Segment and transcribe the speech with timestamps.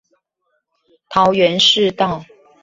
[1.09, 2.25] 桃園市道